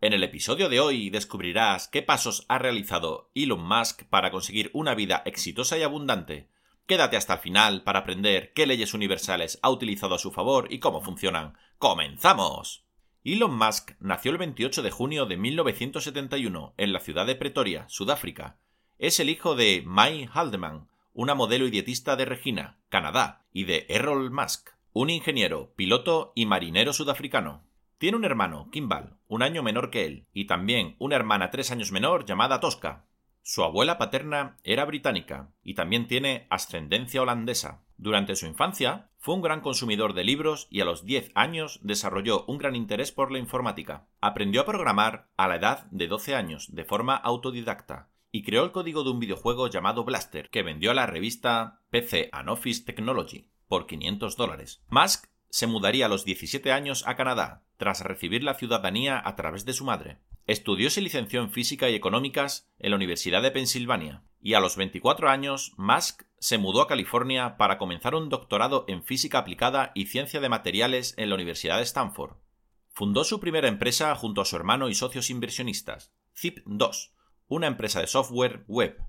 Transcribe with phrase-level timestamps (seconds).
[0.00, 4.94] En el episodio de hoy descubrirás qué pasos ha realizado Elon Musk para conseguir una
[4.94, 6.48] vida exitosa y abundante
[6.88, 10.78] Quédate hasta el final para aprender qué leyes universales ha utilizado a su favor y
[10.78, 11.58] cómo funcionan.
[11.76, 12.86] ¡Comenzamos!
[13.24, 18.56] Elon Musk nació el 28 de junio de 1971 en la ciudad de Pretoria, Sudáfrica.
[18.96, 23.84] Es el hijo de Mai Haldeman, una modelo y dietista de Regina, Canadá, y de
[23.90, 27.67] Errol Musk, un ingeniero, piloto y marinero sudafricano.
[27.98, 31.90] Tiene un hermano, Kimball, un año menor que él, y también una hermana tres años
[31.90, 33.06] menor llamada Tosca.
[33.42, 37.82] Su abuela paterna era británica y también tiene ascendencia holandesa.
[37.96, 42.44] Durante su infancia fue un gran consumidor de libros y a los 10 años desarrolló
[42.44, 44.06] un gran interés por la informática.
[44.20, 48.70] Aprendió a programar a la edad de 12 años de forma autodidacta y creó el
[48.70, 53.50] código de un videojuego llamado Blaster que vendió a la revista PC and Office Technology
[53.66, 54.84] por 500 dólares.
[54.88, 59.64] Musk se mudaría a los 17 años a Canadá tras recibir la ciudadanía a través
[59.64, 60.18] de su madre.
[60.46, 64.60] Estudió y se licenció en física y económicas en la Universidad de Pensilvania, y a
[64.60, 69.92] los 24 años Musk se mudó a California para comenzar un doctorado en física aplicada
[69.94, 72.36] y ciencia de materiales en la Universidad de Stanford.
[72.92, 77.12] Fundó su primera empresa junto a su hermano y socios inversionistas, Zip2,
[77.46, 79.00] una empresa de software web.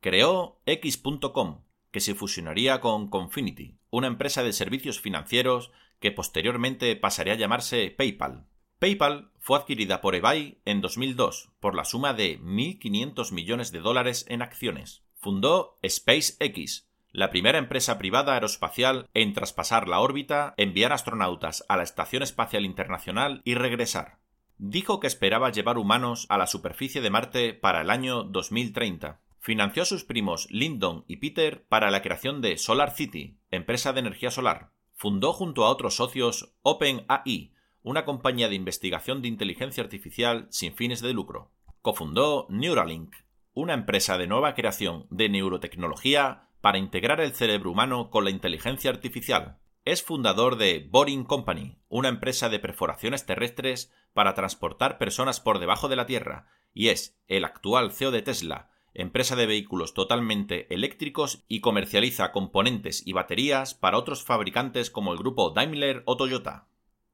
[0.00, 1.63] Creó X.com,
[1.94, 7.94] que se fusionaría con Confinity, una empresa de servicios financieros que posteriormente pasaría a llamarse
[7.96, 8.48] PayPal.
[8.80, 14.26] PayPal fue adquirida por eBay en 2002 por la suma de 1.500 millones de dólares
[14.28, 15.04] en acciones.
[15.20, 21.84] Fundó SpaceX, la primera empresa privada aeroespacial en traspasar la órbita, enviar astronautas a la
[21.84, 24.18] Estación Espacial Internacional y regresar.
[24.58, 29.20] Dijo que esperaba llevar humanos a la superficie de Marte para el año 2030.
[29.44, 34.00] Financió a sus primos Lyndon y Peter para la creación de Solar City, empresa de
[34.00, 34.70] energía solar.
[34.94, 41.02] Fundó junto a otros socios OpenAI, una compañía de investigación de inteligencia artificial sin fines
[41.02, 41.52] de lucro.
[41.82, 43.16] Cofundó Neuralink,
[43.52, 48.90] una empresa de nueva creación de neurotecnología para integrar el cerebro humano con la inteligencia
[48.90, 49.58] artificial.
[49.84, 55.88] Es fundador de Boring Company, una empresa de perforaciones terrestres para transportar personas por debajo
[55.88, 61.44] de la Tierra, y es el actual CEO de Tesla, empresa de vehículos totalmente eléctricos
[61.48, 66.68] y comercializa componentes y baterías para otros fabricantes como el grupo Daimler o Toyota.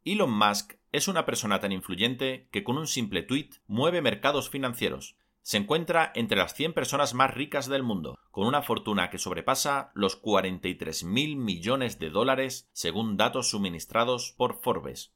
[0.05, 5.17] Elon Musk es una persona tan influyente que con un simple tuit mueve mercados financieros.
[5.43, 9.91] Se encuentra entre las 100 personas más ricas del mundo, con una fortuna que sobrepasa
[9.95, 15.13] los 43 mil millones de dólares según datos suministrados por Forbes.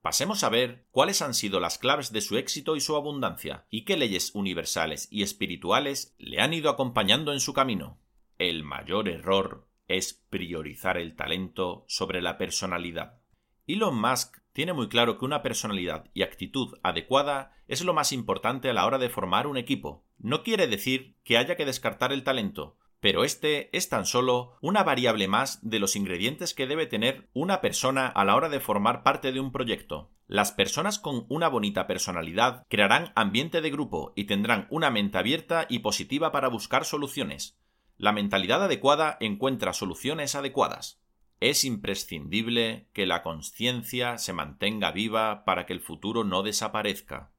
[0.00, 3.84] Pasemos a ver cuáles han sido las claves de su éxito y su abundancia, y
[3.84, 7.98] qué leyes universales y espirituales le han ido acompañando en su camino.
[8.38, 13.20] El mayor error es priorizar el talento sobre la personalidad.
[13.66, 18.70] Elon Musk tiene muy claro que una personalidad y actitud adecuada es lo más importante
[18.70, 20.04] a la hora de formar un equipo.
[20.16, 24.82] No quiere decir que haya que descartar el talento, pero este es tan solo una
[24.82, 29.02] variable más de los ingredientes que debe tener una persona a la hora de formar
[29.02, 30.10] parte de un proyecto.
[30.26, 35.66] Las personas con una bonita personalidad crearán ambiente de grupo y tendrán una mente abierta
[35.68, 37.56] y positiva para buscar soluciones.
[37.96, 41.00] La mentalidad adecuada encuentra soluciones adecuadas.
[41.40, 47.30] Es imprescindible que la conciencia se mantenga viva para que el futuro no desaparezca.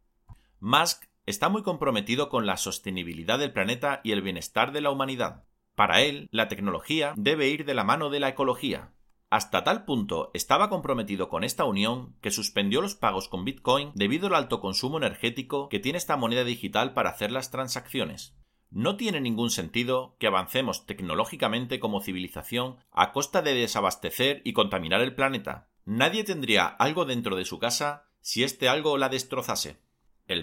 [0.62, 5.44] Musk está muy comprometido con la sostenibilidad del planeta y el bienestar de la humanidad.
[5.80, 8.92] Para él, la tecnología debe ir de la mano de la ecología.
[9.30, 14.28] Hasta tal punto estaba comprometido con esta unión que suspendió los pagos con Bitcoin debido
[14.28, 18.36] al alto consumo energético que tiene esta moneda digital para hacer las transacciones.
[18.70, 25.00] No tiene ningún sentido que avancemos tecnológicamente como civilización a costa de desabastecer y contaminar
[25.00, 25.70] el planeta.
[25.86, 29.78] Nadie tendría algo dentro de su casa si este algo la destrozase.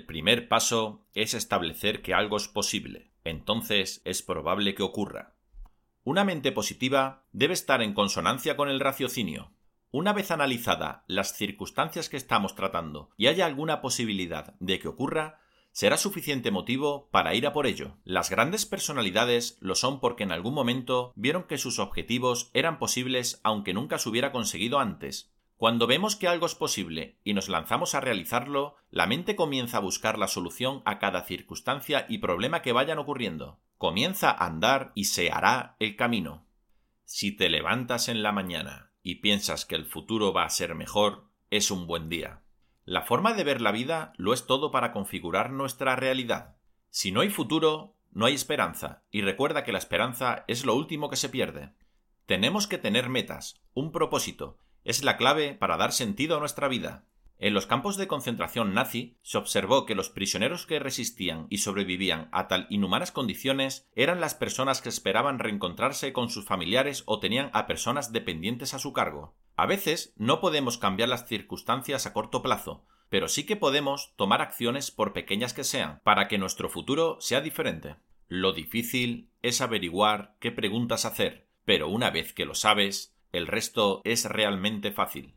[0.06, 3.10] primer paso es establecer que algo es posible.
[3.26, 5.34] Entonces es probable que ocurra.
[6.04, 9.52] Una mente positiva debe estar en consonancia con el raciocinio.
[9.90, 15.40] Una vez analizada las circunstancias que estamos tratando y haya alguna posibilidad de que ocurra,
[15.72, 17.96] será suficiente motivo para ir a por ello.
[18.04, 23.40] Las grandes personalidades lo son porque en algún momento vieron que sus objetivos eran posibles
[23.42, 25.35] aunque nunca se hubiera conseguido antes.
[25.56, 29.80] Cuando vemos que algo es posible y nos lanzamos a realizarlo, la mente comienza a
[29.80, 33.58] buscar la solución a cada circunstancia y problema que vayan ocurriendo.
[33.78, 36.46] Comienza a andar y se hará el camino.
[37.06, 41.30] Si te levantas en la mañana y piensas que el futuro va a ser mejor,
[41.50, 42.42] es un buen día.
[42.84, 46.56] La forma de ver la vida lo es todo para configurar nuestra realidad.
[46.90, 51.08] Si no hay futuro, no hay esperanza, y recuerda que la esperanza es lo último
[51.08, 51.72] que se pierde.
[52.26, 57.04] Tenemos que tener metas, un propósito, es la clave para dar sentido a nuestra vida.
[57.38, 62.30] En los campos de concentración nazi se observó que los prisioneros que resistían y sobrevivían
[62.32, 67.50] a tal inhumanas condiciones eran las personas que esperaban reencontrarse con sus familiares o tenían
[67.52, 69.34] a personas dependientes a su cargo.
[69.56, 74.40] A veces no podemos cambiar las circunstancias a corto plazo, pero sí que podemos tomar
[74.40, 77.96] acciones por pequeñas que sean, para que nuestro futuro sea diferente.
[78.28, 84.00] Lo difícil es averiguar qué preguntas hacer, pero una vez que lo sabes, el resto
[84.04, 85.34] es realmente fácil.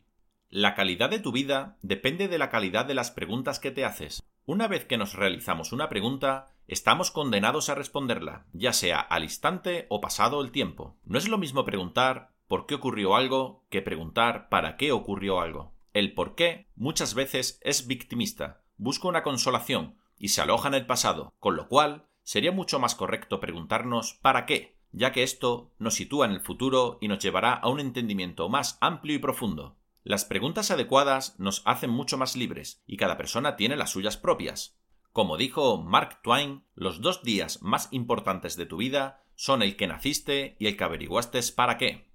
[0.48, 4.22] La calidad de tu vida depende de la calidad de las preguntas que te haces.
[4.46, 9.86] Una vez que nos realizamos una pregunta, estamos condenados a responderla, ya sea al instante
[9.90, 10.96] o pasado el tiempo.
[11.04, 15.72] No es lo mismo preguntar por qué ocurrió algo que preguntar para qué ocurrió algo.
[15.92, 20.86] El por qué muchas veces es victimista, busca una consolación y se aloja en el
[20.86, 25.94] pasado, con lo cual sería mucho más correcto preguntarnos para qué, ya que esto nos
[25.94, 29.76] sitúa en el futuro y nos llevará a un entendimiento más amplio y profundo.
[30.02, 34.78] Las preguntas adecuadas nos hacen mucho más libres, y cada persona tiene las suyas propias.
[35.12, 39.86] Como dijo Mark Twain, los dos días más importantes de tu vida son el que
[39.86, 42.10] naciste y el que averiguaste para qué.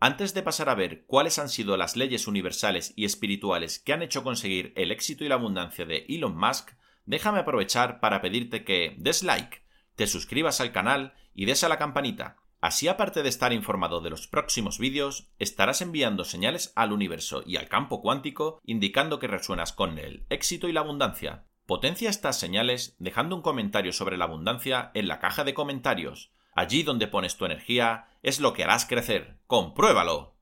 [0.00, 4.02] Antes de pasar a ver cuáles han sido las leyes universales y espirituales que han
[4.02, 6.70] hecho conseguir el éxito y la abundancia de Elon Musk,
[7.04, 9.60] déjame aprovechar para pedirte que des like,
[9.98, 12.36] te suscribas al canal y des a la campanita.
[12.60, 17.56] Así aparte de estar informado de los próximos vídeos, estarás enviando señales al universo y
[17.56, 21.46] al campo cuántico indicando que resuenas con el éxito y la abundancia.
[21.66, 26.30] Potencia estas señales dejando un comentario sobre la abundancia en la caja de comentarios.
[26.54, 29.40] Allí donde pones tu energía es lo que harás crecer.
[29.48, 30.36] ¡Compruébalo!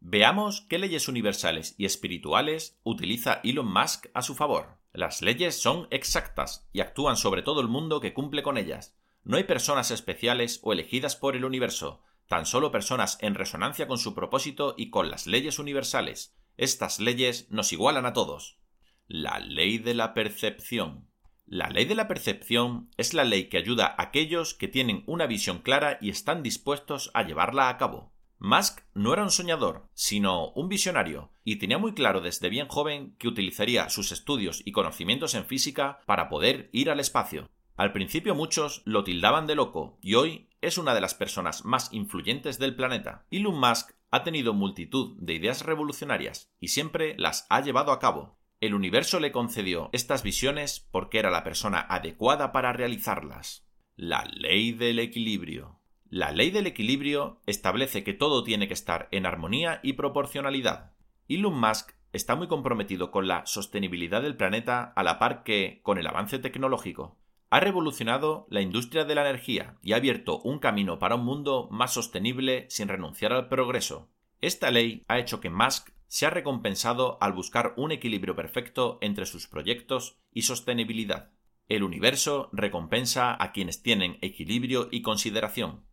[0.00, 4.78] Veamos qué leyes universales y espirituales utiliza Elon Musk a su favor.
[4.92, 8.97] Las leyes son exactas y actúan sobre todo el mundo que cumple con ellas.
[9.24, 13.98] No hay personas especiales o elegidas por el universo, tan solo personas en resonancia con
[13.98, 16.36] su propósito y con las leyes universales.
[16.56, 18.58] Estas leyes nos igualan a todos.
[19.06, 21.08] La ley de la percepción.
[21.46, 25.26] La ley de la percepción es la ley que ayuda a aquellos que tienen una
[25.26, 28.12] visión clara y están dispuestos a llevarla a cabo.
[28.40, 33.16] Musk no era un soñador, sino un visionario, y tenía muy claro desde bien joven
[33.18, 37.50] que utilizaría sus estudios y conocimientos en física para poder ir al espacio.
[37.78, 41.92] Al principio muchos lo tildaban de loco y hoy es una de las personas más
[41.92, 43.24] influyentes del planeta.
[43.30, 48.36] Elon Musk ha tenido multitud de ideas revolucionarias y siempre las ha llevado a cabo.
[48.60, 53.64] El universo le concedió estas visiones porque era la persona adecuada para realizarlas.
[53.94, 55.78] La ley del equilibrio.
[56.10, 60.94] La ley del equilibrio establece que todo tiene que estar en armonía y proporcionalidad.
[61.28, 65.96] Elon Musk está muy comprometido con la sostenibilidad del planeta a la par que con
[65.98, 67.18] el avance tecnológico
[67.50, 71.68] ha revolucionado la industria de la energía y ha abierto un camino para un mundo
[71.70, 74.10] más sostenible sin renunciar al progreso.
[74.40, 79.46] Esta ley ha hecho que Musk sea recompensado al buscar un equilibrio perfecto entre sus
[79.46, 81.32] proyectos y sostenibilidad.
[81.68, 85.84] El universo recompensa a quienes tienen equilibrio y consideración.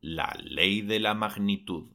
[0.00, 1.92] La ley de la magnitud.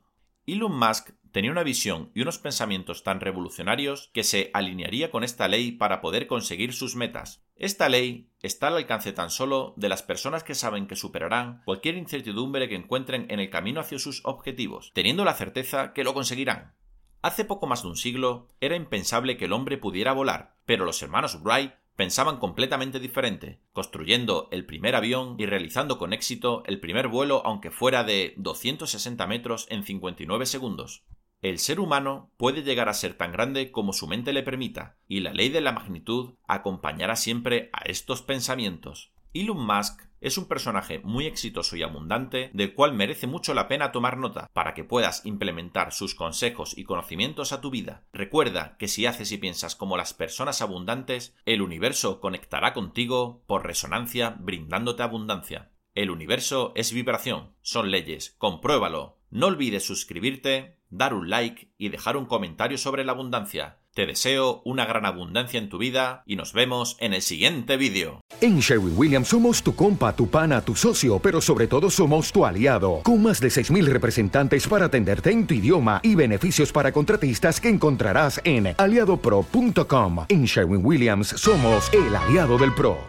[0.47, 5.47] Elon Musk tenía una visión y unos pensamientos tan revolucionarios que se alinearía con esta
[5.47, 7.43] ley para poder conseguir sus metas.
[7.55, 11.95] Esta ley está al alcance tan solo de las personas que saben que superarán cualquier
[11.95, 16.73] incertidumbre que encuentren en el camino hacia sus objetivos, teniendo la certeza que lo conseguirán.
[17.21, 21.01] Hace poco más de un siglo era impensable que el hombre pudiera volar, pero los
[21.01, 27.09] hermanos Wright pensaban completamente diferente, construyendo el primer avión y realizando con éxito el primer
[27.09, 31.03] vuelo aunque fuera de 260 metros en 59 segundos.
[31.41, 35.21] El ser humano puede llegar a ser tan grande como su mente le permita, y
[35.21, 39.13] la ley de la magnitud acompañará siempre a estos pensamientos.
[39.33, 43.93] Elon Musk Es un personaje muy exitoso y abundante, del cual merece mucho la pena
[43.93, 48.03] tomar nota, para que puedas implementar sus consejos y conocimientos a tu vida.
[48.11, 53.65] Recuerda que si haces y piensas como las personas abundantes, el universo conectará contigo por
[53.65, 55.71] resonancia, brindándote abundancia.
[55.95, 59.19] El universo es vibración, son leyes, compruébalo.
[59.31, 63.77] No olvides suscribirte, dar un like y dejar un comentario sobre la abundancia.
[63.93, 68.21] Te deseo una gran abundancia en tu vida y nos vemos en el siguiente vídeo.
[68.39, 72.45] En Sherwin Williams somos tu compa, tu pana, tu socio, pero sobre todo somos tu
[72.45, 77.59] aliado, con más de 6.000 representantes para atenderte en tu idioma y beneficios para contratistas
[77.59, 80.25] que encontrarás en aliadopro.com.
[80.29, 82.99] En Sherwin Williams somos el aliado del PRO.